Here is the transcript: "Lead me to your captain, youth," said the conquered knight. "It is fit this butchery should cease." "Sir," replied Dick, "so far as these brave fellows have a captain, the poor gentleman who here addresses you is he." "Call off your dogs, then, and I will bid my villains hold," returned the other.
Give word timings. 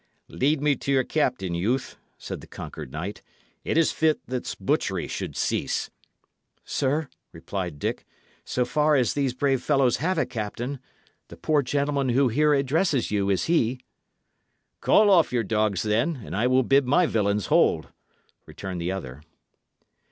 "Lead 0.29 0.61
me 0.63 0.75
to 0.77 0.91
your 0.91 1.03
captain, 1.03 1.53
youth," 1.53 1.95
said 2.17 2.41
the 2.41 2.47
conquered 2.47 2.91
knight. 2.91 3.21
"It 3.63 3.77
is 3.77 3.91
fit 3.91 4.19
this 4.25 4.55
butchery 4.55 5.07
should 5.07 5.37
cease." 5.37 5.91
"Sir," 6.65 7.07
replied 7.31 7.77
Dick, 7.77 8.03
"so 8.43 8.65
far 8.65 8.95
as 8.95 9.13
these 9.13 9.35
brave 9.35 9.61
fellows 9.61 9.97
have 9.97 10.17
a 10.17 10.25
captain, 10.25 10.79
the 11.27 11.37
poor 11.37 11.61
gentleman 11.61 12.09
who 12.09 12.29
here 12.29 12.55
addresses 12.55 13.11
you 13.11 13.29
is 13.29 13.45
he." 13.45 13.79
"Call 14.79 15.11
off 15.11 15.31
your 15.31 15.43
dogs, 15.43 15.83
then, 15.83 16.23
and 16.25 16.35
I 16.35 16.47
will 16.47 16.63
bid 16.63 16.87
my 16.87 17.05
villains 17.05 17.45
hold," 17.53 17.89
returned 18.47 18.81
the 18.81 18.91
other. 18.91 19.21